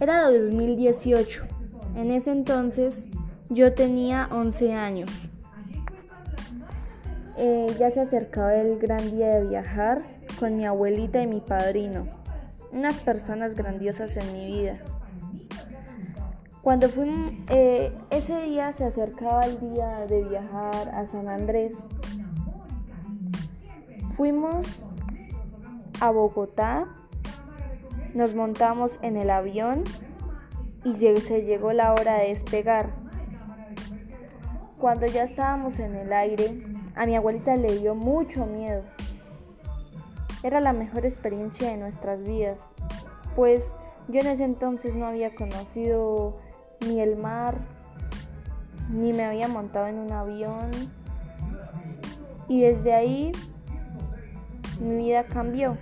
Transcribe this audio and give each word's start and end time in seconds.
Era 0.00 0.28
2018. 0.28 1.44
En 1.94 2.10
ese 2.10 2.32
entonces 2.32 3.06
yo 3.48 3.72
tenía 3.74 4.28
11 4.32 4.74
años. 4.74 5.10
Eh, 7.36 7.74
ya 7.78 7.90
se 7.90 8.00
acercaba 8.00 8.54
el 8.54 8.78
gran 8.78 9.10
día 9.10 9.28
de 9.40 9.46
viajar 9.46 10.02
con 10.38 10.56
mi 10.56 10.66
abuelita 10.66 11.22
y 11.22 11.26
mi 11.26 11.40
padrino, 11.40 12.06
unas 12.72 12.94
personas 12.98 13.54
grandiosas 13.54 14.16
en 14.16 14.32
mi 14.32 14.46
vida. 14.46 14.78
Cuando 16.62 16.88
fuimos, 16.88 17.32
eh, 17.48 17.92
ese 18.10 18.40
día 18.42 18.72
se 18.72 18.84
acercaba 18.84 19.44
el 19.44 19.60
día 19.60 20.06
de 20.08 20.24
viajar 20.24 20.88
a 20.88 21.06
San 21.06 21.28
Andrés. 21.28 21.84
Fuimos 24.16 24.84
a 26.00 26.10
Bogotá, 26.10 26.88
nos 28.14 28.34
montamos 28.34 28.98
en 29.02 29.16
el 29.16 29.30
avión 29.30 29.84
y 30.84 30.94
se 30.96 31.42
llegó 31.42 31.72
la 31.72 31.92
hora 31.92 32.18
de 32.18 32.28
despegar. 32.28 32.90
Cuando 34.78 35.06
ya 35.06 35.24
estábamos 35.24 35.78
en 35.78 35.96
el 35.96 36.12
aire, 36.12 36.62
a 36.94 37.06
mi 37.06 37.16
abuelita 37.16 37.56
le 37.56 37.78
dio 37.78 37.94
mucho 37.94 38.46
miedo. 38.46 38.82
Era 40.42 40.60
la 40.60 40.72
mejor 40.72 41.06
experiencia 41.06 41.70
de 41.70 41.78
nuestras 41.78 42.22
vidas, 42.22 42.74
pues 43.34 43.72
yo 44.08 44.20
en 44.20 44.26
ese 44.26 44.44
entonces 44.44 44.94
no 44.94 45.06
había 45.06 45.34
conocido 45.34 46.38
ni 46.86 47.00
el 47.00 47.16
mar, 47.16 47.58
ni 48.90 49.12
me 49.12 49.24
había 49.24 49.48
montado 49.48 49.86
en 49.86 49.98
un 49.98 50.12
avión. 50.12 50.70
Y 52.46 52.60
desde 52.60 52.92
ahí 52.92 53.32
mi 54.80 54.96
vida 54.96 55.24
cambió. 55.24 55.78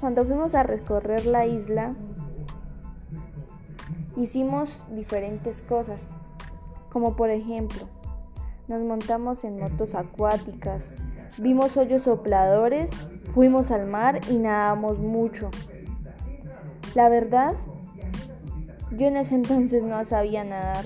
Cuando 0.00 0.24
fuimos 0.24 0.54
a 0.54 0.62
recorrer 0.62 1.26
la 1.26 1.46
isla, 1.46 1.94
hicimos 4.16 4.84
diferentes 4.90 5.62
cosas, 5.62 6.06
como 6.92 7.16
por 7.16 7.30
ejemplo, 7.30 7.88
nos 8.68 8.82
montamos 8.82 9.44
en 9.44 9.58
motos 9.58 9.94
acuáticas, 9.94 10.94
vimos 11.38 11.76
hoyos 11.76 12.02
sopladores, 12.02 12.90
fuimos 13.34 13.70
al 13.70 13.86
mar 13.86 14.20
y 14.30 14.38
nadamos 14.38 14.98
mucho. 14.98 15.50
La 16.94 17.08
verdad 17.08 17.54
yo 18.92 19.06
en 19.06 19.16
ese 19.16 19.34
entonces 19.36 19.82
no 19.82 20.04
sabía 20.04 20.44
nadar. 20.44 20.84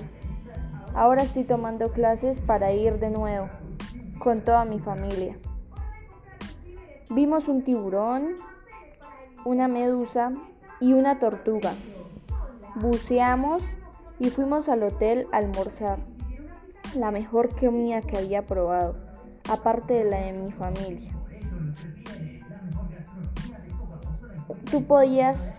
Ahora 0.95 1.22
estoy 1.22 1.45
tomando 1.45 1.92
clases 1.92 2.39
para 2.39 2.72
ir 2.72 2.98
de 2.98 3.11
nuevo 3.11 3.48
con 4.19 4.42
toda 4.42 4.64
mi 4.64 4.80
familia. 4.80 5.36
Vimos 7.11 7.48
un 7.48 7.62
tiburón, 7.62 8.34
una 9.44 9.69
medusa 9.69 10.33
y 10.80 10.92
una 10.92 11.19
tortuga. 11.19 11.72
Buceamos 12.77 13.62
y 14.19 14.30
fuimos 14.30 14.69
al 14.69 14.83
hotel 14.83 15.27
a 15.33 15.38
almorzar. 15.38 15.98
La 16.94 17.10
mejor 17.10 17.48
comida 17.58 18.02
que 18.02 18.18
había 18.18 18.46
probado, 18.46 18.96
aparte 19.48 19.94
de 19.94 20.05
la 20.05 20.18
de 20.18 20.33
mi 20.33 20.52
familia. 20.52 21.12
Tú 24.70 24.84
podías 24.84 25.55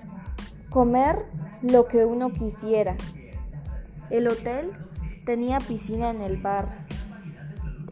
comer 0.70 1.26
lo 1.62 1.88
que 1.88 2.06
uno 2.06 2.32
quisiera. 2.32 2.96
El 4.10 4.28
hotel 4.28 4.72
tenía 5.26 5.60
piscina 5.60 6.10
en 6.10 6.22
el 6.22 6.38
bar. 6.38 6.86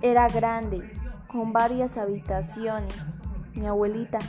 Era 0.02 0.28
grande, 0.28 0.90
con 1.28 1.54
varias 1.54 1.98
habitaciones. 1.98 3.16
Mi 3.54 3.66
abuelita, 3.68 4.20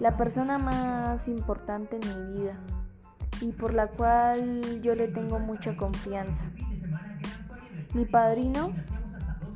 la 0.00 0.16
persona 0.16 0.58
más 0.58 1.28
importante 1.28 1.98
en 2.02 2.32
mi 2.32 2.40
vida 2.40 2.58
y 3.40 3.52
por 3.52 3.74
la 3.74 3.86
cual 3.86 4.80
yo 4.82 4.94
le 4.94 5.08
tengo 5.08 5.38
mucha 5.38 5.76
confianza. 5.76 6.46
Mi 7.94 8.06
padrino, 8.06 8.72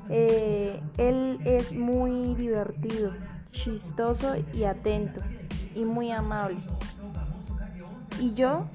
eh, 0.09 0.83
él 0.99 1.41
es 1.45 1.75
muy 1.75 2.35
divertido, 2.35 3.13
chistoso 3.51 4.35
y 4.53 4.65
atento 4.65 5.21
y 5.75 5.85
muy 5.85 6.13
amable. 6.13 6.59
Y 8.21 8.35
yo 8.35 8.67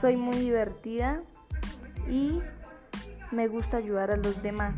soy 0.00 0.16
muy 0.16 0.36
divertida 0.36 1.22
y 2.10 2.40
me 3.30 3.48
gusta 3.48 3.78
ayudar 3.78 4.10
a 4.10 4.16
los 4.16 4.42
demás. 4.42 4.74